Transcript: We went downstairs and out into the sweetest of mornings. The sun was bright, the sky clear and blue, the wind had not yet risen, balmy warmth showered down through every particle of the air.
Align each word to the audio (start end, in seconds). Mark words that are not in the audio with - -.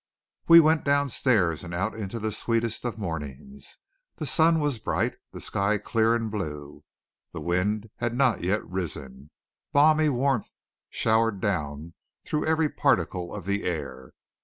We 0.47 0.59
went 0.59 0.83
downstairs 0.83 1.63
and 1.63 1.75
out 1.75 1.93
into 1.93 2.17
the 2.17 2.31
sweetest 2.31 2.85
of 2.85 2.97
mornings. 2.97 3.77
The 4.15 4.25
sun 4.25 4.59
was 4.59 4.79
bright, 4.79 5.17
the 5.31 5.39
sky 5.39 5.77
clear 5.77 6.15
and 6.15 6.31
blue, 6.31 6.83
the 7.33 7.39
wind 7.39 7.91
had 7.97 8.15
not 8.15 8.41
yet 8.41 8.65
risen, 8.67 9.29
balmy 9.71 10.09
warmth 10.09 10.53
showered 10.89 11.39
down 11.39 11.93
through 12.25 12.47
every 12.47 12.67
particle 12.67 13.31
of 13.31 13.45
the 13.45 13.63
air. 13.63 14.13